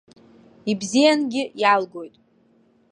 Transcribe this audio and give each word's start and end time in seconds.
Ибзиангьы 0.71 1.43
иалгоит! 1.61 2.15